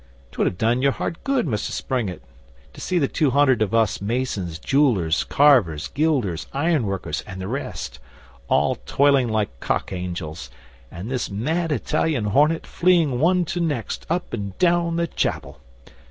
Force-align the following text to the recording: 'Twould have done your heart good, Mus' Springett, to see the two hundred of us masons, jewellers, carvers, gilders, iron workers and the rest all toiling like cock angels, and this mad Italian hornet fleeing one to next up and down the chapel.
'Twould 0.31 0.47
have 0.47 0.57
done 0.57 0.81
your 0.81 0.93
heart 0.93 1.23
good, 1.23 1.45
Mus' 1.45 1.61
Springett, 1.61 2.23
to 2.73 2.81
see 2.81 2.97
the 2.97 3.07
two 3.07 3.29
hundred 3.29 3.61
of 3.61 3.71
us 3.71 4.01
masons, 4.01 4.57
jewellers, 4.57 5.23
carvers, 5.23 5.89
gilders, 5.89 6.47
iron 6.53 6.87
workers 6.87 7.23
and 7.27 7.39
the 7.39 7.47
rest 7.47 7.99
all 8.47 8.73
toiling 8.87 9.27
like 9.27 9.59
cock 9.59 9.93
angels, 9.93 10.49
and 10.89 11.11
this 11.11 11.29
mad 11.29 11.71
Italian 11.71 12.23
hornet 12.23 12.65
fleeing 12.65 13.19
one 13.19 13.45
to 13.45 13.59
next 13.59 14.07
up 14.09 14.33
and 14.33 14.57
down 14.57 14.95
the 14.95 15.05
chapel. 15.05 15.59